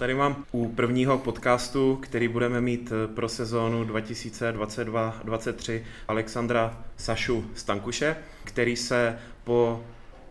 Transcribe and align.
tady 0.00 0.14
mám 0.14 0.44
u 0.52 0.68
prvního 0.68 1.18
podcastu, 1.18 1.98
který 2.02 2.28
budeme 2.28 2.60
mít 2.60 2.92
eh, 2.92 3.06
pro 3.14 3.28
sezónu 3.28 3.84
2022-2023, 3.84 5.82
Alexandra 6.08 6.84
Sašu 6.96 7.50
Stankuše, 7.54 8.16
který 8.44 8.76
se 8.76 9.18
po, 9.44 9.84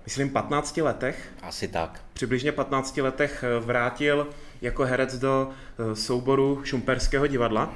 myslím, 0.05 0.29
15 0.29 0.77
letech, 0.77 1.31
Asi 1.41 1.67
tak. 1.67 2.01
přibližně 2.13 2.51
15 2.51 2.97
letech 2.97 3.43
eh, 3.43 3.59
vrátil 3.59 4.27
jako 4.61 4.83
herec 4.85 5.17
do 5.19 5.49
eh, 5.49 5.95
souboru 5.95 6.61
Šumperského 6.63 7.27
divadla. 7.27 7.73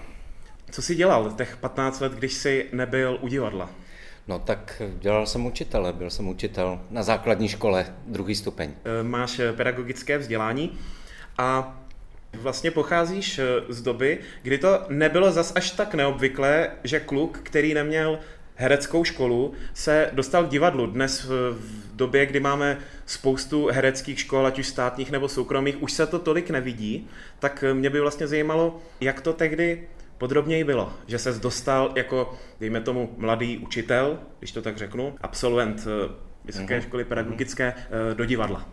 Co 0.71 0.81
jsi 0.81 0.95
dělal 0.95 1.31
těch 1.31 1.57
15 1.57 1.99
let, 1.99 2.11
když 2.11 2.33
jsi 2.33 2.69
nebyl 2.71 3.17
u 3.21 3.27
divadla? 3.27 3.69
No 4.27 4.39
tak 4.39 4.81
dělal 4.99 5.25
jsem 5.25 5.45
učitele, 5.45 5.93
byl 5.93 6.09
jsem 6.09 6.27
učitel 6.27 6.81
na 6.89 7.03
základní 7.03 7.47
škole, 7.47 7.95
druhý 8.07 8.35
stupeň. 8.35 8.71
Máš 9.03 9.41
pedagogické 9.55 10.17
vzdělání 10.17 10.79
a 11.37 11.79
vlastně 12.33 12.71
pocházíš 12.71 13.39
eh, 13.39 13.45
z 13.69 13.81
doby, 13.81 14.19
kdy 14.41 14.57
to 14.57 14.85
nebylo 14.89 15.31
zas 15.31 15.53
až 15.55 15.71
tak 15.71 15.93
neobvyklé, 15.93 16.71
že 16.83 16.99
kluk, 16.99 17.39
který 17.43 17.73
neměl 17.73 18.19
hereckou 18.55 19.03
školu, 19.03 19.53
se 19.73 20.09
dostal 20.13 20.45
k 20.45 20.49
divadlu. 20.49 20.87
Dnes 20.87 21.23
v 21.23 21.73
v 21.93 21.95
době, 21.95 22.25
kdy 22.25 22.39
máme 22.39 22.77
spoustu 23.05 23.67
hereckých 23.67 24.19
škol, 24.19 24.47
ať 24.47 24.59
už 24.59 24.67
státních 24.67 25.11
nebo 25.11 25.29
soukromých, 25.29 25.81
už 25.81 25.91
se 25.91 26.07
to 26.07 26.19
tolik 26.19 26.49
nevidí, 26.49 27.07
tak 27.39 27.63
eh, 27.67 27.73
mě 27.73 27.89
by 27.89 27.99
vlastně 27.99 28.27
zajímalo, 28.27 28.81
jak 29.01 29.21
to 29.21 29.33
tehdy 29.33 29.87
podrobněji 30.17 30.63
bylo, 30.63 30.93
že 31.07 31.19
ses 31.19 31.39
dostal 31.39 31.93
jako, 31.95 32.33
dejme 32.59 32.81
tomu, 32.81 33.13
mladý 33.17 33.57
učitel, 33.57 34.19
když 34.39 34.51
to 34.51 34.61
tak 34.61 34.77
řeknu, 34.77 35.15
absolvent 35.21 35.87
eh, 35.87 36.33
Vysoké 36.45 36.81
školy 36.81 37.05
pedagogické 37.05 37.73
eh, 37.77 38.15
do 38.15 38.25
divadla. 38.25 38.69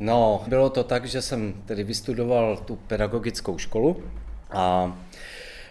No, 0.00 0.44
bylo 0.46 0.70
to 0.70 0.84
tak, 0.84 1.04
že 1.04 1.22
jsem 1.22 1.54
tedy 1.66 1.84
vystudoval 1.84 2.56
tu 2.56 2.76
pedagogickou 2.76 3.58
školu 3.58 4.02
a 4.50 4.96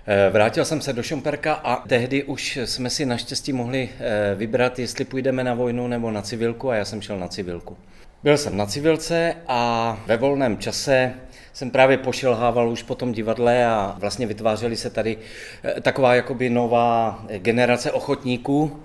eh, 0.07 0.29
Vrátil 0.29 0.65
jsem 0.65 0.81
se 0.81 0.93
do 0.93 1.03
Šumperka 1.03 1.53
a 1.53 1.87
tehdy 1.87 2.23
už 2.23 2.59
jsme 2.65 2.89
si 2.89 3.05
naštěstí 3.05 3.53
mohli 3.53 3.89
eh, 3.99 4.35
vybrat, 4.35 4.79
jestli 4.79 5.05
půjdeme 5.05 5.43
na 5.43 5.53
vojnu 5.53 5.87
nebo 5.87 6.11
na 6.11 6.21
civilku 6.21 6.69
a 6.69 6.75
já 6.75 6.85
jsem 6.85 7.01
šel 7.01 7.19
na 7.19 7.27
civilku. 7.27 7.77
Byl 8.23 8.37
jsem 8.37 8.57
na 8.57 8.65
civilce 8.65 9.35
a 9.47 9.97
ve 10.05 10.17
volném 10.17 10.57
čase 10.57 11.13
jsem 11.53 11.71
právě 11.71 11.97
pošelhával 11.97 12.69
už 12.69 12.83
po 12.83 12.95
tom 12.95 13.11
divadle 13.11 13.65
a 13.65 13.95
vlastně 13.99 14.27
vytvářely 14.27 14.75
se 14.75 14.89
tady 14.89 15.17
eh, 15.63 15.81
taková 15.81 16.15
jakoby 16.15 16.49
nová 16.49 17.23
generace 17.37 17.91
ochotníků 17.91 18.83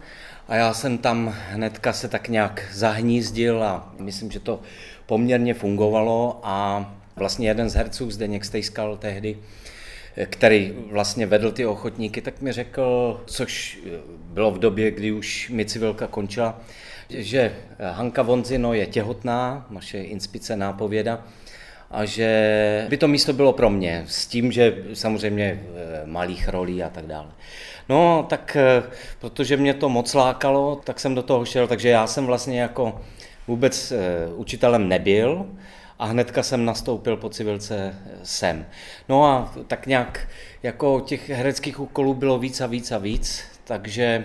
a 0.52 0.56
já 0.56 0.74
jsem 0.74 0.98
tam 0.98 1.34
hnedka 1.48 1.92
se 1.92 2.08
tak 2.08 2.28
nějak 2.28 2.64
zahnízdil 2.72 3.64
a 3.64 3.94
myslím, 3.98 4.30
že 4.30 4.40
to 4.40 4.60
poměrně 5.06 5.54
fungovalo. 5.54 6.40
A 6.42 6.86
vlastně 7.16 7.48
jeden 7.48 7.70
z 7.70 7.74
herců, 7.74 8.10
Zdeněk 8.10 8.44
Stejskal 8.44 8.96
tehdy, 8.96 9.38
který 10.24 10.72
vlastně 10.90 11.26
vedl 11.26 11.52
ty 11.52 11.66
ochotníky, 11.66 12.20
tak 12.20 12.40
mi 12.40 12.52
řekl, 12.52 13.20
což 13.26 13.78
bylo 14.32 14.50
v 14.50 14.58
době, 14.58 14.90
kdy 14.90 15.12
už 15.12 15.50
mi 15.50 15.64
civilka 15.64 16.06
končila, 16.06 16.60
že 17.08 17.54
Hanka 17.92 18.22
Vonzino 18.22 18.74
je 18.74 18.86
těhotná, 18.86 19.66
naše 19.70 19.98
inspice 19.98 20.56
nápověda, 20.56 21.24
a 21.92 22.04
že 22.04 22.86
by 22.88 22.96
to 22.96 23.08
místo 23.08 23.32
bylo 23.32 23.52
pro 23.52 23.70
mě, 23.70 24.04
s 24.06 24.26
tím, 24.26 24.52
že 24.52 24.76
samozřejmě 24.94 25.60
eh, 25.62 26.06
malých 26.06 26.48
rolí 26.48 26.82
a 26.82 26.88
tak 26.88 27.06
dále. 27.06 27.28
No, 27.88 28.26
tak 28.28 28.56
eh, 28.56 28.82
protože 29.18 29.56
mě 29.56 29.74
to 29.74 29.88
moc 29.88 30.14
lákalo, 30.14 30.80
tak 30.84 31.00
jsem 31.00 31.14
do 31.14 31.22
toho 31.22 31.44
šel, 31.44 31.66
takže 31.66 31.88
já 31.88 32.06
jsem 32.06 32.26
vlastně 32.26 32.60
jako 32.60 33.00
vůbec 33.48 33.92
eh, 33.92 33.98
učitelem 34.36 34.88
nebyl 34.88 35.46
a 35.98 36.04
hnedka 36.06 36.42
jsem 36.42 36.64
nastoupil 36.64 37.16
po 37.16 37.28
civilce 37.28 37.94
sem. 38.22 38.66
No 39.08 39.24
a 39.24 39.54
tak 39.66 39.86
nějak 39.86 40.28
jako 40.62 41.00
těch 41.00 41.30
hereckých 41.30 41.80
úkolů 41.80 42.14
bylo 42.14 42.38
víc 42.38 42.60
a 42.60 42.66
víc 42.66 42.92
a 42.92 42.98
víc, 42.98 43.44
takže 43.64 44.24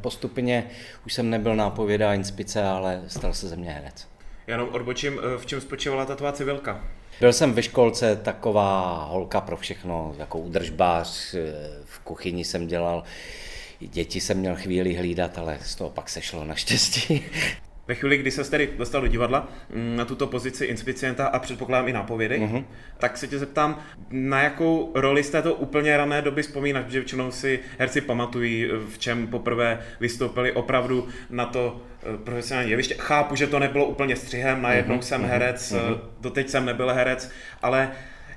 postupně 0.00 0.64
už 1.06 1.12
jsem 1.12 1.30
nebyl 1.30 1.56
nápověda 1.56 2.14
inspice, 2.14 2.64
ale 2.64 3.02
stal 3.06 3.32
se 3.32 3.48
ze 3.48 3.56
mě 3.56 3.70
herec. 3.70 4.17
Jenom 4.48 4.68
odbočím, 4.72 5.20
eh, 5.20 5.38
v 5.38 5.46
čem 5.46 5.60
spočívala 5.60 6.04
ta 6.04 6.16
tvá 6.16 6.32
civilka? 6.32 6.84
Byl 7.20 7.32
jsem 7.32 7.52
ve 7.52 7.62
školce 7.62 8.16
taková 8.16 9.04
holka 9.04 9.40
pro 9.40 9.56
všechno, 9.56 10.14
jako 10.18 10.38
udržbář, 10.38 11.34
eh, 11.34 11.38
v 11.84 11.98
kuchyni 11.98 12.44
jsem 12.44 12.66
dělal, 12.66 13.02
děti 13.80 14.20
jsem 14.20 14.38
měl 14.38 14.56
chvíli 14.56 14.94
hlídat, 14.94 15.38
ale 15.38 15.58
z 15.62 15.74
toho 15.74 15.90
pak 15.90 16.08
sešlo 16.08 16.44
naštěstí. 16.44 17.24
Ve 17.88 17.94
chvíli, 17.94 18.16
kdy 18.16 18.30
se 18.30 18.50
tedy 18.50 18.68
dostal 18.78 19.00
do 19.00 19.06
divadla 19.06 19.48
mm, 19.74 19.96
na 19.96 20.04
tuto 20.04 20.26
pozici 20.26 20.64
inspicienta 20.64 21.26
a 21.26 21.38
předpokládám 21.38 21.88
i 21.88 21.92
nápovědy, 21.92 22.38
Mhm. 22.38 22.56
uh-huh. 22.56 22.64
tak 22.98 23.16
se 23.18 23.26
tě 23.26 23.38
zeptám, 23.38 23.82
na 24.10 24.42
jakou 24.42 24.92
roli 24.94 25.22
z 25.22 25.30
této 25.30 25.54
úplně 25.54 25.96
rané 25.96 26.22
doby 26.22 26.42
vzpomínáš, 26.42 26.84
protože 26.84 26.98
většinou 26.98 27.30
si 27.30 27.60
herci 27.78 28.00
pamatují, 28.00 28.68
v 28.88 28.98
čem 28.98 29.26
poprvé 29.26 29.78
vystoupili 30.00 30.52
opravdu 30.52 31.08
na 31.30 31.46
to 31.46 31.80
eh, 32.02 32.16
profesionální 32.24 32.70
jeviště. 32.70 32.94
Chápu, 32.98 33.36
že 33.36 33.46
to 33.46 33.58
nebylo 33.58 33.86
úplně 33.86 34.16
střihem, 34.16 34.62
najednou 34.62 34.94
Mhm, 34.94 35.00
uh-huh. 35.00 35.06
jsem 35.06 35.20
mhm, 35.20 35.30
herec, 35.30 35.72
mhm. 35.72 35.80
uh-huh. 35.80 36.00
doteď 36.20 36.48
jsem 36.48 36.64
nebyl 36.64 36.88
herec, 36.94 37.30
ale 37.62 37.90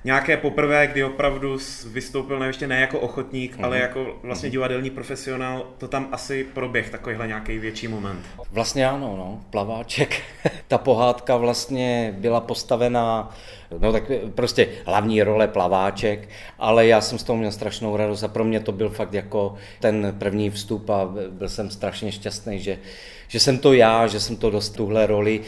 nějaké 0.04 0.38
poprvé, 0.38 0.88
kdy 0.88 1.04
opravdu 1.04 1.60
s- 1.60 1.86
vystoupil 1.86 2.40
ne 2.40 2.48
ještě 2.48 2.68
ne 2.68 2.80
jako 2.82 3.00
ochotník, 3.00 3.56
Mhm. 3.56 3.66
ale 3.66 3.80
jako 3.80 4.20
vlastně 4.24 4.50
divadelní 4.50 4.90
profesionál, 4.90 5.66
to 5.78 5.88
tam 5.88 6.08
asi 6.12 6.44
proběh 6.54 6.90
takovýhle 6.90 7.28
nějaký 7.28 7.58
větší 7.60 7.88
moment. 7.88 8.20
Vlastně 8.52 8.88
ano, 8.90 9.16
no, 9.18 9.42
plaváček. 9.50 10.22
Ta 10.68 10.78
pohádka 10.78 11.38
vlastně 11.38 12.16
byla 12.18 12.40
postavená, 12.42 13.36
no 13.80 13.92
tak 13.92 14.04
prostě 14.36 14.68
hlavní 14.86 15.24
role 15.24 15.48
plaváček, 15.48 16.30
ale 16.60 16.88
já 16.88 17.02
jsem 17.02 17.20
z 17.20 17.24
toho 17.24 17.38
měl 17.38 17.52
strašnou 17.52 17.98
radost 17.98 18.24
a 18.24 18.28
pro 18.28 18.44
mě 18.44 18.60
to 18.60 18.72
byl 18.72 18.90
fakt 18.90 19.14
jako 19.14 19.56
ten 19.80 20.16
první 20.20 20.50
vstup 20.50 20.90
a 20.90 21.10
byl 21.30 21.50
jsem 21.50 21.70
strašně 21.70 22.12
šťastný, 22.12 22.60
že, 22.60 22.80
že 23.28 23.40
jsem 23.40 23.58
to 23.58 23.74
já, 23.74 24.08
že 24.08 24.20
jsem 24.20 24.36
to 24.36 24.50
dost 24.50 24.70
tuhle 24.70 25.08
roli. 25.08 25.42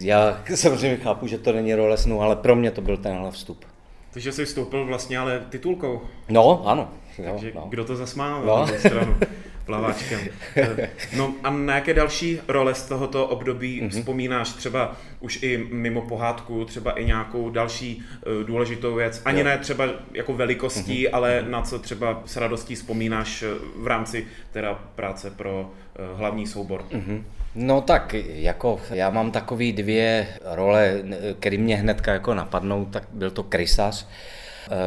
Já 0.00 0.40
samozřejmě 0.54 0.96
chápu, 0.96 1.26
že 1.26 1.38
to 1.38 1.52
není 1.52 1.74
role 1.74 1.96
snu, 1.98 2.22
ale 2.22 2.36
pro 2.36 2.56
mě 2.56 2.70
to 2.70 2.80
byl 2.80 2.96
tenhle 2.96 3.30
vstup. 3.30 3.64
Takže 4.12 4.32
jsi 4.32 4.44
vstoupil 4.44 4.86
vlastně 4.86 5.18
ale 5.18 5.46
titulkou. 5.50 6.00
No, 6.28 6.68
ano. 6.68 6.88
Jo, 7.18 7.24
Takže 7.32 7.52
no. 7.54 7.66
kdo 7.68 7.84
to 7.84 7.96
zasmál 7.96 8.44
No. 8.44 8.58
na 8.58 8.66
stranu 8.78 9.16
plaváčkem. 9.68 10.20
Eh, 10.56 10.90
No 11.16 11.34
a 11.44 11.50
na 11.50 11.74
jaké 11.74 11.94
další 11.94 12.40
role 12.48 12.74
z 12.74 12.82
tohoto 12.82 13.26
období 13.26 13.80
Mhm. 13.80 13.88
mm-hmm. 13.90 14.00
vzpomínáš 14.00 14.48
třeba 14.52 14.96
už 15.20 15.42
i 15.42 15.66
mimo 15.70 16.02
pohádku, 16.02 16.64
třeba 16.64 16.92
i 16.92 17.04
nějakou 17.04 17.50
další 17.50 18.02
uh, 18.40 18.46
důležitou 18.46 18.94
věc, 18.94 19.22
ani 19.24 19.38
Jo. 19.38 19.44
ne 19.44 19.58
třeba 19.58 19.84
jako 20.14 20.32
velikostí, 20.34 20.80
Mhm. 20.92 21.02
mm-hmm. 21.02 21.16
ale 21.16 21.44
na 21.48 21.62
co 21.62 21.78
třeba 21.78 22.22
s 22.26 22.36
radostí 22.36 22.74
vzpomínáš 22.74 23.42
eh, 23.42 23.46
v 23.76 23.86
rámci 23.86 24.26
teda 24.52 24.74
práce 24.94 25.30
pro 25.30 25.70
hlavní 26.16 26.46
soubor. 26.46 26.84
Mhm. 26.92 27.24
No 27.54 27.80
tak, 27.80 28.14
jako 28.28 28.80
já 28.90 29.10
mám 29.10 29.30
takový 29.30 29.72
dvě 29.72 30.26
role, 30.44 30.94
které 31.40 31.56
mě 31.58 31.76
hnedka 31.76 32.12
jako 32.12 32.34
napadnou, 32.34 32.84
tak 32.84 33.02
byl 33.12 33.30
to 33.30 33.42
krysař. 33.42 34.06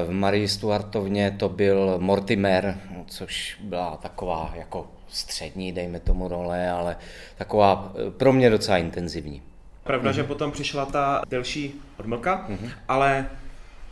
V 0.08 0.12
Marii 0.12 0.48
Stuartovně 0.48 1.32
to 1.40 1.50
byl 1.50 1.96
Mortimer, 2.00 2.78
což 3.08 3.58
byla 3.64 3.98
taková 3.98 4.52
jako 4.56 4.88
střední, 5.08 5.72
dejme 5.72 6.00
tomu 6.00 6.28
role, 6.28 6.70
ale 6.70 6.98
taková 7.38 7.94
eh, 8.08 8.12
pro 8.12 8.34
mě 8.34 8.50
docela 8.50 8.78
intenzivní. 8.78 9.42
Pravda, 9.84 10.10
Mhm. 10.10 10.12
mm-hmm. 10.14 10.16
že 10.22 10.28
potom 10.28 10.52
přišla 10.52 10.86
ta 10.86 11.22
delší 11.30 11.74
odmlka, 12.00 12.48
mm-hmm. 12.50 12.70
ale 12.88 13.26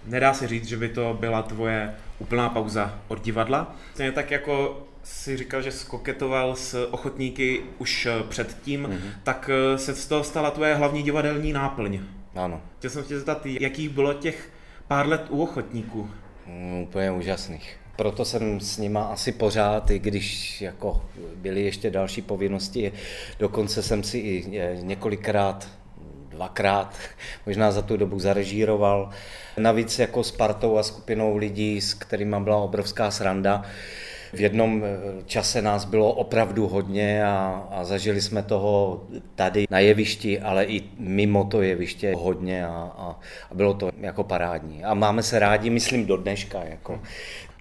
nedá 0.05 0.33
se 0.33 0.47
říct, 0.47 0.67
že 0.67 0.77
by 0.77 0.89
to 0.89 1.17
byla 1.19 1.41
tvoje 1.41 1.95
úplná 2.19 2.49
pauza 2.49 2.99
od 3.07 3.21
divadla. 3.23 3.75
Stejně 3.93 4.11
tak 4.11 4.31
jako 4.31 4.83
si 5.03 5.37
říkal, 5.37 5.61
že 5.61 5.71
skoketoval 5.71 6.55
s 6.55 6.87
ochotníky 6.91 7.61
už 7.77 8.05
eh, 8.05 8.23
předtím, 8.29 8.87
mm-hmm. 8.87 9.11
tak 9.23 9.49
eh, 9.53 9.77
se 9.77 9.95
z 9.95 10.07
toho 10.07 10.23
stala 10.23 10.51
tvoje 10.51 10.75
hlavní 10.75 11.03
divadelní 11.03 11.53
náplň. 11.53 11.99
Ano, 12.35 12.61
Chtěl 12.77 12.89
jsem 12.91 13.03
tě 13.03 13.17
zeptat, 13.17 13.45
jakých 13.45 13.89
bylo 13.89 14.13
těch 14.13 14.49
pár 14.89 15.07
let 15.07 15.25
u 15.29 15.43
ochotníků? 15.43 16.09
Mm, 16.47 16.81
úplně 16.81 17.11
úžasných. 17.11 17.77
Proto 17.95 18.25
jsem 18.25 18.59
s 18.59 18.77
nima 18.77 19.03
asi 19.03 19.31
pořád, 19.31 19.91
i 19.91 19.99
když 19.99 20.61
jako 20.61 21.01
byly 21.35 21.61
ještě 21.61 21.89
další 21.89 22.21
povinnosti. 22.21 22.91
Dokonce 23.39 23.83
jsem 23.83 24.03
si 24.03 24.17
i 24.17 24.59
eh, 24.59 24.77
několikrát, 24.81 25.67
dvakrát, 26.29 26.95
možná 27.45 27.71
za 27.71 27.81
tu 27.81 27.97
dobu 27.97 28.19
zarežíroval. 28.19 29.09
Navíc 29.57 29.99
jako 29.99 30.23
s 30.23 30.31
partou 30.31 30.77
a 30.77 30.83
skupinou 30.83 31.37
lidí, 31.37 31.81
s 31.81 31.93
kterými 31.93 32.35
byla 32.39 32.57
obrovská 32.57 33.11
sranda. 33.11 33.65
V 34.33 34.39
jednom 34.41 34.83
eh, 34.83 35.23
čase 35.25 35.61
nás 35.61 35.85
bylo 35.85 36.13
opravdu 36.13 36.67
hodně 36.67 37.25
a, 37.25 37.67
a 37.71 37.83
zažili 37.83 38.21
jsme 38.21 38.43
toho 38.43 39.03
tady 39.35 39.65
na 39.69 39.79
jevišti, 39.79 40.39
ale 40.39 40.65
i 40.65 40.83
mimo 40.97 41.43
to 41.43 41.61
jeviště 41.61 42.13
hodně 42.17 42.65
a, 42.65 42.69
a, 42.97 43.19
a 43.51 43.53
bylo 43.55 43.73
to 43.73 43.91
jako 43.99 44.23
parádní. 44.23 44.83
A 44.83 44.93
máme 44.93 45.23
se 45.23 45.39
rádi, 45.39 45.69
myslím, 45.69 46.05
do 46.05 46.17
dneška. 46.17 46.63
Jako. 46.63 47.01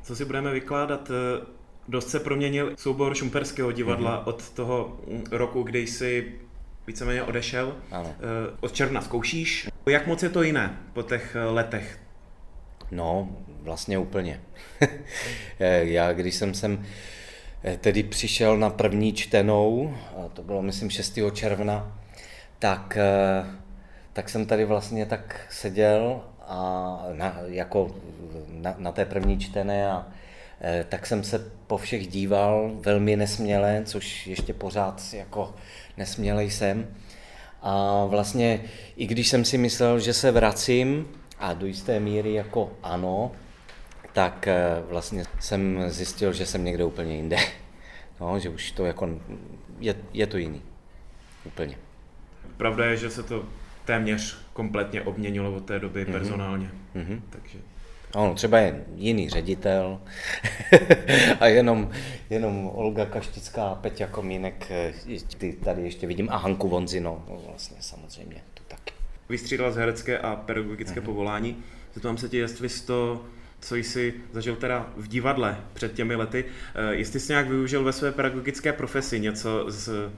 Co 0.03 0.17
si 0.17 0.25
budeme 0.25 0.53
vykládat? 0.53 1.11
eh, 1.11 1.47
Dost 1.91 2.09
se 2.09 2.21
proměnil 2.21 2.73
soubor 2.77 3.15
Šumperského 3.15 3.73
divadla 3.73 4.11
Mhm. 4.17 4.23
od 4.29 4.51
toho 4.51 4.97
mm, 5.11 5.25
roku, 5.31 5.63
kdy 5.63 5.87
jsi 5.87 6.33
víceméně 6.87 7.23
odešel. 7.23 7.75
Ano. 7.91 8.11
Eh, 8.19 8.57
Od 8.61 8.73
června 8.73 9.01
zkoušíš. 9.01 9.69
Jak 9.87 10.07
moc 10.07 10.23
je 10.23 10.29
to 10.29 10.43
jiné 10.43 10.77
po 10.93 11.03
těch 11.03 11.37
letech? 11.51 11.99
No, 12.91 13.29
vlastně 13.49 13.99
úplně. 13.99 14.41
Já, 15.83 16.13
když 16.13 16.35
jsem 16.35 16.55
sem 16.55 16.85
eh, 17.65 17.77
tedy 17.77 18.03
přišel 18.03 18.57
na 18.57 18.71
první 18.71 19.13
čtenou, 19.13 19.95
to 20.33 20.43
bylo 20.43 20.63
myslím 20.63 20.91
6. 20.91 21.19
června, 21.33 21.99
tak, 22.59 22.99
eh, 23.01 23.47
tak 24.13 24.29
jsem 24.29 24.47
tady 24.47 24.65
vlastně 24.65 25.07
tak 25.07 25.41
seděl 25.51 26.21
a 26.41 27.03
na, 27.13 27.37
jako 27.47 27.95
na, 28.49 28.75
na 28.79 28.93
té 28.93 29.05
první 29.05 29.39
čtené 29.39 29.91
a 29.91 30.07
eh, 30.61 30.85
tak 30.89 31.07
jsem 31.07 31.25
se 31.25 31.51
po 31.67 31.77
všech 31.77 32.07
díval 32.07 32.71
velmi 32.75 33.17
nesměle, 33.17 33.83
což 33.85 34.27
ještě 34.27 34.55
pořád 34.55 35.03
jako 35.13 35.55
nesmělej 35.97 36.51
jsem. 36.51 36.87
A 37.63 38.05
vlastně 38.05 38.61
i 38.97 39.07
když 39.07 39.29
jsem 39.29 39.45
si 39.45 39.59
myslel, 39.59 40.01
že 40.01 40.15
se 40.15 40.31
vracím, 40.31 41.09
a 41.39 41.53
do 41.53 41.67
jisté 41.67 42.01
míry 42.01 42.35
jako 42.35 42.73
ano, 42.83 43.33
tak 44.13 44.47
eh, 44.47 44.83
vlastně 44.89 45.25
jsem 45.41 45.85
zjistil, 45.89 46.33
že 46.33 46.47
jsem 46.47 46.65
někde 46.65 46.85
úplně 46.85 47.17
jinde. 47.17 47.37
No, 48.21 48.39
že 48.39 48.49
už 48.49 48.73
to 48.73 48.87
jako, 48.87 49.09
je, 49.79 49.95
je 50.13 50.27
to 50.27 50.39
jiný. 50.39 50.63
Úplně. 51.45 51.79
Pravda 52.57 52.87
je, 52.87 52.97
že 52.97 53.11
se 53.11 53.23
to 53.23 53.45
téměř 53.85 54.39
kompletně 54.53 55.03
obměnilo 55.03 55.55
od 55.55 55.65
té 55.65 55.79
doby 55.79 56.05
mm-hmm. 56.05 56.13
personálně. 56.13 56.71
Mm-hmm. 56.97 57.21
Takže 57.31 57.59
Ono, 58.15 58.35
třeba 58.35 58.59
je 58.59 58.85
jiný 58.95 59.31
ředitel 59.31 60.01
a 61.41 61.47
jenom, 61.47 61.91
jenom 62.31 62.71
Olga 62.75 63.07
Kaštická 63.07 63.69
a 63.69 63.75
Peťa 63.75 64.07
Komínek, 64.07 64.67
eh, 64.71 64.93
ty 65.39 65.53
tady 65.53 65.83
ještě 65.83 66.07
vidím, 66.07 66.29
a 66.31 66.37
Hanku 66.37 66.69
Vonzino, 66.69 67.25
no, 67.29 67.41
vlastně 67.47 67.77
samozřejmě. 67.81 68.41
Vystřídala 69.29 69.71
z 69.71 69.77
herecké 69.77 70.19
a 70.19 70.37
pedagogické 70.37 71.01
mm-hmm. 71.01 71.05
povolání. 71.05 71.65
Zeptám 71.95 72.17
se 72.17 72.29
tě, 72.29 72.39
jestli 72.39 72.69
to 72.87 73.25
co 73.61 73.77
jsi 73.77 74.15
zažil 74.33 74.57
teda 74.57 74.93
v 74.97 75.09
divadle 75.09 75.57
před 75.73 75.93
těmi 75.95 76.15
lety, 76.15 76.45
eh, 76.75 76.95
jestli 76.95 77.21
jsi 77.21 77.33
nějak 77.33 77.49
využil 77.49 77.85
ve 77.85 77.93
své 77.93 78.13
pedagogické 78.13 78.73
profesi 78.73 79.21
něco 79.21 79.65
z 79.69 80.11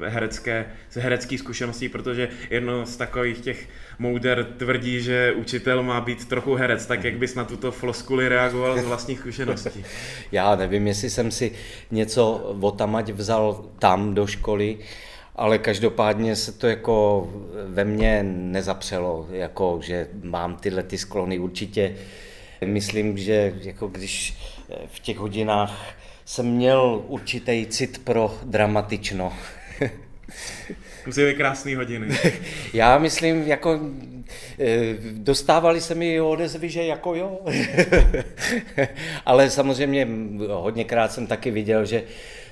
herecké, 0.00 0.66
z 0.90 0.96
herecké 0.96 1.38
zkušeností, 1.38 1.88
protože 1.88 2.28
jedno 2.50 2.86
z 2.86 2.96
takových 2.96 3.40
těch 3.40 3.68
mouder 3.98 4.44
tvrdí, 4.44 5.02
že 5.02 5.32
učitel 5.32 5.82
má 5.82 6.00
být 6.00 6.28
trochu 6.28 6.54
herec, 6.54 6.86
tak 6.86 7.04
jak 7.04 7.16
bys 7.16 7.34
na 7.34 7.44
tuto 7.44 7.72
floskuli 7.72 8.28
reagoval 8.28 8.78
z 8.78 8.84
vlastních 8.84 9.18
zkušeností? 9.18 9.84
Já 10.32 10.56
nevím, 10.56 10.86
jestli 10.86 11.10
jsem 11.10 11.30
si 11.30 11.52
něco 11.90 12.56
o 12.60 12.70
tamať 12.70 13.10
vzal 13.10 13.64
tam 13.78 14.14
do 14.14 14.26
školy, 14.26 14.78
ale 15.36 15.58
každopádně 15.58 16.36
se 16.36 16.52
to 16.52 16.66
jako 16.66 17.28
ve 17.66 17.84
mně 17.84 18.22
nezapřelo, 18.22 19.26
jako 19.30 19.80
že 19.82 20.08
mám 20.22 20.56
tyhle 20.56 20.82
ty 20.82 20.98
sklony 20.98 21.38
určitě. 21.38 21.96
Myslím, 22.64 23.18
že 23.18 23.54
jako 23.60 23.86
když 23.88 24.36
v 24.86 25.00
těch 25.00 25.16
hodinách 25.16 25.94
jsem 26.24 26.46
měl 26.46 27.04
určitý 27.08 27.66
cit 27.66 28.04
pro 28.04 28.38
dramatično. 28.44 29.32
Musí 31.06 31.24
být 31.24 31.36
krásný 31.36 31.74
hodiny. 31.74 32.18
Já 32.72 32.98
myslím, 32.98 33.42
jako 33.42 33.80
eh, 34.58 34.94
dostávali 35.12 35.80
se 35.80 35.94
mi 35.94 36.20
odezvy, 36.20 36.68
že 36.68 36.84
jako 36.84 37.14
jo. 37.14 37.38
Ale 39.26 39.50
samozřejmě 39.50 40.08
hodněkrát 40.48 41.12
jsem 41.12 41.26
taky 41.26 41.50
viděl, 41.50 41.84
že 41.84 42.02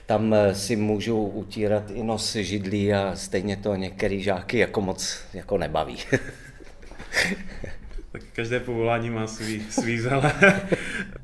tam 0.06 0.34
eh, 0.34 0.54
si 0.54 0.76
můžu 0.76 1.24
utírat 1.24 1.90
i 1.90 2.02
nos 2.02 2.36
židlí 2.36 2.94
a 2.94 3.16
stejně 3.16 3.56
to 3.56 3.74
některý 3.74 4.22
žáky 4.22 4.58
jako 4.58 4.80
moc 4.80 5.18
jako 5.34 5.58
nebaví. 5.58 5.98
tak 8.12 8.22
každé 8.32 8.60
povolání 8.60 9.10
má 9.10 9.26
svý, 9.26 9.62
svý 9.70 9.98
zele. 9.98 10.32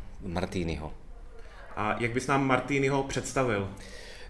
Martýnyho. 0.23 0.93
A 1.75 1.95
jak 1.99 2.11
bys 2.11 2.27
nám 2.27 2.47
Martýnyho 2.47 3.03
představil? 3.03 3.69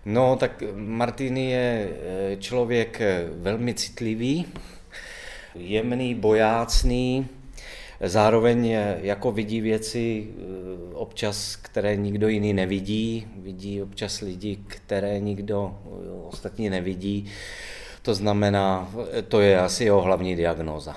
No, 0.06 0.36
tak 0.36 0.64
Martýny 0.76 1.52
je 1.52 1.90
člověk 2.40 3.02
velmi 3.42 3.74
citlivý, 3.74 4.46
jemný, 5.56 6.16
bojácný, 6.16 7.30
Zároveň 8.04 8.78
jako 9.02 9.32
vidí 9.32 9.62
věci 9.62 10.28
eh, 10.28 10.94
občas, 10.94 11.56
které 11.56 11.96
nikdo 11.96 12.28
jiný 12.28 12.54
nevidí, 12.54 13.28
vidí 13.36 13.82
občas 13.82 14.22
lidi, 14.22 14.60
které 14.68 15.20
nikdo 15.20 15.78
eh, 15.86 15.90
ostatní 16.28 16.70
nevidí. 16.70 17.26
To 18.02 18.14
znamená, 18.14 18.92
to 19.28 19.42
je 19.42 19.60
asi 19.60 19.84
jeho 19.84 20.02
hlavní 20.02 20.36
diagnóza. 20.36 20.96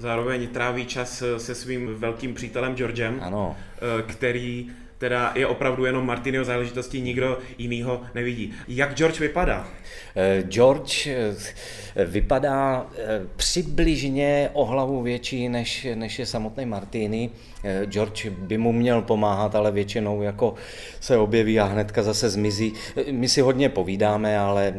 Zároveň 0.00 0.48
tráví 0.48 0.86
čas 0.86 1.22
se 1.36 1.54
svým 1.54 1.94
velkým 1.94 2.34
přítelem 2.34 2.74
Georgem, 2.74 3.20
ano. 3.22 3.56
Eh, 3.76 4.02
který 4.02 4.70
teda 5.00 5.32
je 5.34 5.46
opravdu 5.46 5.84
jenom 5.84 6.06
Martinio 6.06 6.44
záležitosti, 6.44 7.00
nikdo 7.00 7.38
jinýho 7.58 8.00
nevidí. 8.14 8.52
Jak 8.68 8.94
George 8.94 9.20
vypadá? 9.20 9.68
Eh, 10.16 10.42
George 10.42 11.06
eh, 11.06 11.34
vypadá 12.04 12.86
eh, 12.96 13.20
přibližně 13.36 14.50
o 14.52 14.64
hlavu 14.64 15.02
větší, 15.02 15.48
než, 15.48 15.86
než 15.94 16.18
je 16.18 16.26
samotný 16.26 16.66
Martini. 16.66 17.30
George 17.84 18.26
by 18.28 18.58
mu 18.58 18.72
měl 18.72 19.02
pomáhat, 19.02 19.54
ale 19.54 19.72
většinou 19.72 20.22
jako 20.22 20.54
se 21.00 21.16
objeví 21.16 21.60
a 21.60 21.64
hnedka 21.64 22.02
zase 22.02 22.30
zmizí. 22.30 22.72
My 23.10 23.28
si 23.28 23.40
hodně 23.40 23.68
povídáme, 23.68 24.38
ale 24.38 24.74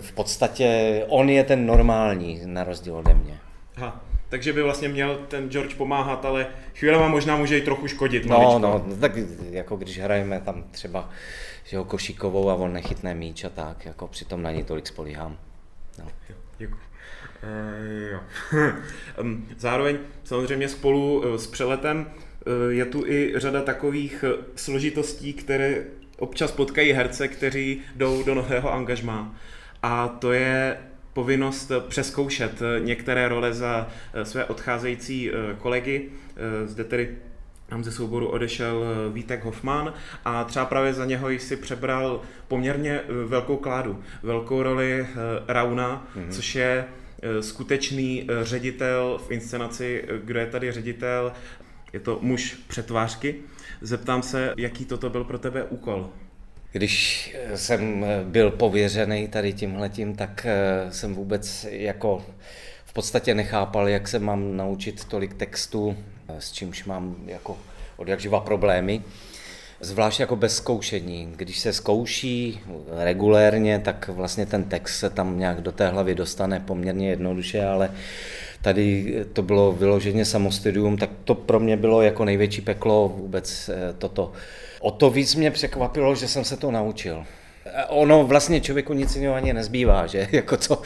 v 0.00 0.12
podstatě 0.12 1.02
on 1.08 1.28
je 1.28 1.44
ten 1.44 1.66
normální, 1.66 2.40
na 2.44 2.64
rozdíl 2.64 2.96
ode 2.96 3.14
mě. 3.14 3.38
Aha 3.76 4.13
takže 4.34 4.52
by 4.52 4.62
vlastně 4.62 4.88
měl 4.88 5.20
ten 5.28 5.50
George 5.50 5.74
pomáhat, 5.74 6.24
ale 6.24 6.46
chvílema 6.74 7.08
možná 7.08 7.36
může 7.36 7.58
i 7.58 7.60
trochu 7.60 7.88
škodit. 7.88 8.26
No, 8.26 8.38
maličko. 8.38 8.58
no, 8.58 8.96
tak 9.00 9.12
jako 9.50 9.76
když 9.76 9.98
hrajeme 9.98 10.40
tam 10.40 10.64
třeba 10.70 11.10
že 11.64 11.76
ho 11.76 11.84
košíkovou 11.84 12.50
a 12.50 12.54
on 12.54 12.72
nechytne 12.72 13.14
míč 13.14 13.44
a 13.44 13.48
tak, 13.48 13.86
jako 13.86 14.08
přitom 14.08 14.42
na 14.42 14.52
něj 14.52 14.64
tolik 14.64 14.86
spolíhám. 14.86 15.38
No. 15.98 16.08
Děkuji. 16.58 16.80
E, 17.42 18.10
jo. 18.12 18.20
Zároveň 19.58 19.98
samozřejmě 20.24 20.68
spolu 20.68 21.24
eh, 21.24 21.38
s 21.38 21.46
přeletem 21.46 22.06
eh, 22.10 22.72
je 22.72 22.84
tu 22.84 23.06
i 23.06 23.32
řada 23.36 23.62
takových 23.62 24.24
složitostí, 24.56 25.32
které 25.32 25.84
občas 26.18 26.52
potkají 26.52 26.92
herce, 26.92 27.28
kteří 27.28 27.80
jdou 27.96 28.22
do 28.22 28.34
nového 28.34 28.72
angažmá. 28.72 29.34
A 29.82 30.08
to 30.08 30.32
je 30.32 30.76
povinnost 31.14 31.72
přeskoušet 31.88 32.62
některé 32.78 33.28
role 33.28 33.52
za 33.52 33.88
eh, 34.12 34.24
své 34.24 34.44
odcházející 34.44 35.30
eh, 35.30 35.34
kolegy. 35.58 36.08
Eh, 36.36 36.66
zde 36.66 36.84
tedy 36.84 37.16
nám 37.70 37.84
ze 37.84 37.92
souboru 37.92 38.28
odešel 38.28 38.84
Vítek 39.12 39.44
Hoffman 39.44 39.94
a 40.24 40.44
třeba 40.44 40.64
právě 40.64 40.94
za 40.94 41.04
něho 41.04 41.30
si 41.38 41.56
přebral 41.56 42.20
poměrně 42.48 43.00
velkou 43.26 43.56
kládu, 43.56 44.02
velkou 44.22 44.62
roli 44.62 45.06
Rauna, 45.48 46.06
mm-hmm. 46.16 46.28
což 46.30 46.54
je 46.54 46.84
skutečný 47.40 48.28
ředitel 48.42 49.20
v 49.26 49.30
inscenaci, 49.30 50.04
kdo 50.24 50.38
je 50.38 50.46
tady 50.46 50.72
ředitel, 50.72 51.32
je 51.92 52.00
to 52.00 52.18
muž 52.22 52.58
přetvářky. 52.68 53.34
Zeptám 53.80 54.22
se, 54.22 54.54
jaký 54.56 54.84
toto 54.84 55.10
byl 55.10 55.24
pro 55.24 55.38
tebe 55.38 55.64
úkol? 55.64 56.10
Když 56.74 57.36
jsem 57.54 58.06
byl 58.24 58.50
pověřený 58.50 59.28
tady 59.28 59.52
tímhletím, 59.52 60.16
tak 60.16 60.46
eh, 60.46 60.92
jsem 60.92 61.14
vůbec 61.14 61.66
jako 61.70 62.22
v 62.84 62.92
podstatě 62.92 63.34
nechápal, 63.34 63.88
jak 63.88 64.08
se 64.08 64.18
mám 64.18 64.56
naučit 64.56 65.04
tolik 65.04 65.34
textu, 65.34 65.96
s 66.38 66.52
čímž 66.52 66.84
mám 66.84 67.16
jako 67.26 67.58
od 67.96 68.08
jak 68.08 68.20
živa 68.20 68.40
problémy. 68.40 69.02
Zvlášť 69.80 70.20
jako 70.20 70.36
bez 70.36 70.56
zkoušení. 70.56 71.32
Když 71.36 71.58
se 71.58 71.72
zkouší 71.72 72.60
regulérně, 72.98 73.78
tak 73.78 74.08
vlastně 74.08 74.46
ten 74.46 74.64
text 74.64 74.98
se 74.98 75.10
tam 75.10 75.38
nějak 75.38 75.60
do 75.60 75.72
té 75.72 75.88
hlavy 75.88 76.14
dostane 76.14 76.60
poměrně 76.60 77.10
jednoduše, 77.10 77.64
ale 77.64 77.90
tady 78.62 79.16
to 79.32 79.42
bylo 79.42 79.72
vyloženě 79.72 80.24
samostudium, 80.24 80.96
tak 80.96 81.10
to 81.24 81.34
pro 81.34 81.60
mě 81.60 81.76
bylo 81.76 82.02
jako 82.02 82.24
největší 82.24 82.60
peklo 82.60 83.08
vůbec 83.16 83.68
eh, 83.68 83.94
toto. 83.98 84.32
O 84.84 84.90
to 84.90 85.10
víc 85.10 85.34
mě 85.34 85.50
překvapilo, 85.50 86.14
že 86.14 86.28
jsem 86.28 86.44
se 86.44 86.56
to 86.56 86.70
naučil. 86.70 87.24
Ono 87.88 88.24
vlastně 88.24 88.60
člověku 88.60 88.92
nic 88.92 89.16
jiného 89.16 89.34
ani 89.34 89.52
nezbývá, 89.52 90.06
že 90.06 90.28
jako 90.32 90.56
co, 90.56 90.82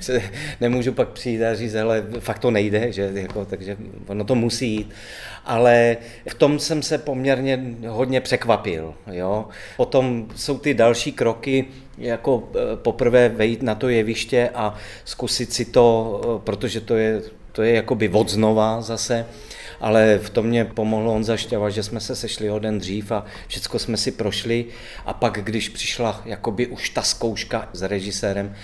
nemůžu 0.60 0.92
pak 0.92 1.08
přijít 1.08 1.42
a 1.42 1.54
říct, 1.54 1.74
ale 1.74 2.04
fakt 2.18 2.38
to 2.38 2.50
nejde, 2.50 2.92
že 2.92 3.10
jako, 3.14 3.44
takže 3.44 3.76
ono 4.06 4.24
to 4.24 4.34
musí 4.34 4.74
jít. 4.74 4.90
Ale 5.44 5.96
v 6.28 6.34
tom 6.34 6.58
jsem 6.58 6.82
se 6.82 6.98
poměrně 6.98 7.64
hodně 7.88 8.20
překvapil, 8.20 8.94
jo. 9.12 9.48
Potom 9.76 10.28
jsou 10.36 10.58
ty 10.58 10.74
další 10.74 11.12
kroky, 11.12 11.64
jako 11.98 12.48
e, 12.54 12.76
poprvé 12.76 13.28
vejít 13.28 13.62
na 13.62 13.74
to 13.74 13.88
jeviště 13.88 14.50
a 14.54 14.74
zkusit 15.04 15.52
si 15.52 15.64
to, 15.64 16.20
e, 16.24 16.44
protože 16.44 16.80
to 16.80 16.96
je, 16.96 17.22
to 17.52 17.62
je 17.62 17.74
jakoby 17.74 18.08
od 18.08 18.28
znova 18.28 18.80
zase, 18.80 19.26
ale 19.80 20.18
v 20.18 20.30
tom 20.30 20.46
mě 20.46 20.64
pomohlo 20.64 21.12
Honza 21.12 21.36
Šťava, 21.36 21.70
že 21.70 21.82
jsme 21.82 22.00
se 22.00 22.16
sešli 22.16 22.50
o 22.50 22.58
den 22.58 22.78
dřív 22.78 23.12
a 23.12 23.24
všechno 23.46 23.78
jsme 23.78 23.96
si 23.96 24.10
prošli 24.12 24.64
a 25.06 25.12
pak, 25.12 25.38
když 25.42 25.68
přišla 25.68 26.22
jakoby 26.24 26.66
už 26.66 26.90
ta 26.90 27.02
zkouška 27.02 27.68
s 27.72 27.82
režisérem, 27.82 28.54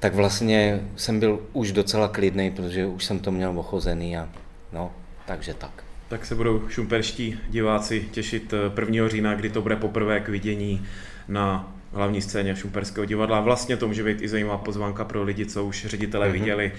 tak 0.00 0.14
vlastně 0.14 0.80
jsem 0.96 1.20
byl 1.20 1.46
už 1.52 1.72
docela 1.72 2.08
klidný, 2.08 2.50
protože 2.50 2.86
už 2.86 3.04
jsem 3.04 3.18
to 3.18 3.32
měl 3.32 3.58
ochozený 3.58 4.16
a 4.16 4.28
no, 4.72 4.92
takže 5.26 5.54
tak. 5.54 5.84
Tak 6.08 6.26
se 6.26 6.34
budou 6.34 6.68
šumperští 6.68 7.38
diváci 7.50 8.08
těšit 8.10 8.54
1. 8.80 9.08
října, 9.08 9.34
kdy 9.34 9.50
to 9.50 9.62
bude 9.62 9.76
poprvé 9.76 10.20
k 10.20 10.28
vidění 10.28 10.86
na 11.28 11.74
hlavní 11.94 12.22
scéně 12.22 12.56
Šumperského 12.56 13.04
divadla. 13.04 13.40
Vlastně 13.40 13.76
to 13.76 13.88
může 13.88 14.04
být 14.04 14.22
i 14.22 14.28
zajímavá 14.28 14.58
pozvánka 14.58 15.04
pro 15.04 15.22
lidi, 15.22 15.46
co 15.46 15.64
už 15.64 15.86
ředitele 15.86 16.28
mm-hmm. 16.28 16.32
viděli, 16.32 16.72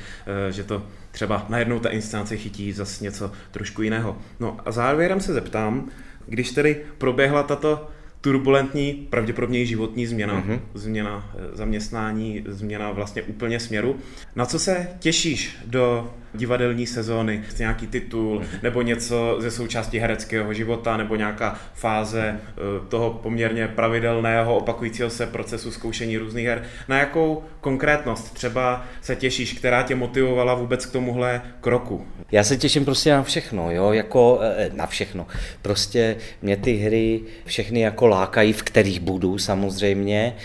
eh, 0.47 0.51
že 0.51 0.63
to 0.63 0.83
třeba 1.11 1.45
najednou 1.49 1.79
ta 1.79 1.89
instance 1.89 2.37
chytí 2.37 2.71
zase 2.71 3.03
něco 3.03 3.31
trošku 3.51 3.81
jiného. 3.81 4.17
No 4.39 4.57
a 4.65 4.71
závěrem 4.71 5.21
se 5.21 5.33
zeptám, 5.33 5.89
když 6.27 6.51
tedy 6.51 6.81
proběhla 6.97 7.43
tato 7.43 7.87
turbulentní, 8.21 9.07
pravděpodobně 9.09 9.61
i 9.61 9.65
životní 9.65 10.07
změna, 10.07 10.33
mm-hmm. 10.41 10.59
změna 10.73 11.33
eh, 11.33 11.55
zaměstnání, 11.57 12.43
změna 12.47 12.91
vlastně 12.91 13.23
úplně 13.23 13.59
směru. 13.59 13.95
Na 14.35 14.45
co 14.45 14.59
se 14.59 14.87
těšíš 14.99 15.57
do 15.65 16.13
divadelní 16.35 16.87
sezóny, 16.87 17.43
nějaký 17.59 17.87
titul, 17.87 18.41
nebo 18.63 18.81
něco 18.81 19.37
ze 19.39 19.51
součástí 19.51 19.97
hereckého 19.99 20.53
života, 20.53 20.97
nebo 20.97 21.15
nějaká 21.15 21.59
fáze 21.73 22.39
eh, 22.39 22.51
toho 22.89 23.11
poměrně 23.11 23.67
pravidelného, 23.67 24.57
opakujícího 24.57 25.09
se 25.09 25.25
procesu 25.25 25.71
zkoušení 25.71 26.17
různých 26.17 26.47
her. 26.47 26.63
Na 26.87 26.97
jakou 26.99 27.43
konkrétnost 27.61 28.33
třeba 28.33 28.85
se 29.01 29.15
těšíš, 29.15 29.53
která 29.53 29.83
tě 29.83 29.95
motivovala 29.95 30.53
vůbec 30.53 30.85
k 30.85 30.91
tomuhle 30.91 31.41
kroku? 31.61 32.07
Já 32.31 32.43
se 32.43 32.57
těším 32.57 32.85
prostě 32.85 33.11
na 33.11 33.23
všechno, 33.23 33.71
jo, 33.71 33.91
jako 33.91 34.39
eh, 34.41 34.69
na 34.73 34.85
všechno. 34.85 35.27
Prostě 35.61 36.15
mě 36.41 36.57
ty 36.57 36.73
hry 36.73 37.21
všechny 37.45 37.79
jako 37.79 38.07
lákají, 38.07 38.53
v 38.53 38.63
kterých 38.63 38.99
budu 38.99 39.37
samozřejmě 39.37 40.35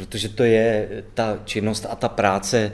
protože 0.00 0.28
to 0.28 0.44
je 0.44 0.88
ta 1.14 1.38
činnost 1.44 1.86
a 1.90 1.94
ta 1.94 2.08
práce, 2.08 2.72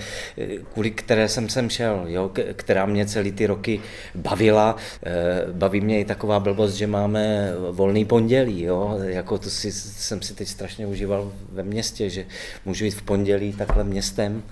kvůli 0.73 0.91
které 0.91 1.29
jsem 1.29 1.49
sem 1.49 1.71
šel, 1.71 2.05
jo, 2.07 2.31
která 2.53 2.87
mě 2.87 3.07
celý 3.07 3.33
ty 3.33 3.47
roky 3.47 3.81
bavila. 4.15 4.77
Eh, 5.07 5.13
baví 5.53 5.81
mě 5.81 6.01
i 6.01 6.05
taková 6.05 6.41
blbost, 6.41 6.75
že 6.75 6.87
máme 6.87 7.53
volný 7.71 8.05
pondělí, 8.05 8.63
jo, 8.63 8.99
jako 9.03 9.39
to 9.39 9.51
si, 9.51 9.73
jsem 9.73 10.23
si 10.23 10.35
teď 10.35 10.49
strašně 10.49 10.87
užíval 10.87 11.33
ve 11.53 11.63
městě, 11.63 12.11
že 12.11 12.27
můžu 12.65 12.85
jít 12.85 12.95
v 12.95 13.03
pondělí 13.03 13.53
takhle 13.53 13.85
městem. 13.85 14.43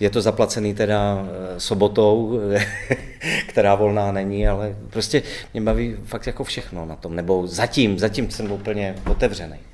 Je 0.00 0.10
to 0.10 0.22
zaplacený 0.22 0.74
teda 0.74 1.26
eh, 1.26 1.60
sobotou, 1.60 2.40
která 3.48 3.74
volná 3.74 4.12
není, 4.12 4.48
ale 4.48 4.76
prostě 4.90 5.22
mě 5.52 5.60
baví 5.60 5.96
fakt 6.04 6.26
jako 6.26 6.44
všechno 6.44 6.86
na 6.86 6.96
tom, 6.96 7.16
nebo 7.16 7.46
zatím, 7.46 7.98
zatím 7.98 8.30
jsem 8.30 8.52
úplně 8.52 8.94
otevřený. 9.10 9.71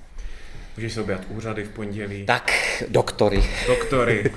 Můžeš 0.78 0.92
se 0.92 1.00
oběhat 1.00 1.25
úřady 1.28 1.64
v 1.64 1.68
pondělí. 1.68 2.26
Tak, 2.26 2.50
doktory. 2.88 3.44
Doktory. 3.66 4.25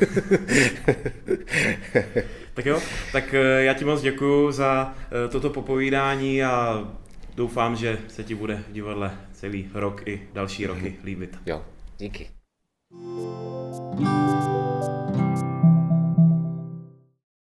tak 2.54 2.66
jo, 2.66 2.82
tak 3.12 3.34
eh, 3.34 3.64
já 3.64 3.74
ti 3.74 3.86
moc 3.86 4.02
děkuji 4.02 4.52
za 4.52 4.96
eh, 5.26 5.28
toto 5.28 5.50
popovídání 5.50 6.44
a 6.44 6.84
doufám, 7.36 7.76
že 7.76 7.98
se 8.08 8.24
ti 8.24 8.36
bude 8.36 8.64
v 8.70 8.72
divadle 8.72 9.18
celý 9.34 9.70
rok 9.74 10.08
i 10.08 10.22
další 10.34 10.66
roky 10.66 10.96
líbit. 11.04 11.38
Jo, 11.46 11.66
díky. 11.98 12.30
thank 13.96 14.46
you 14.46 14.61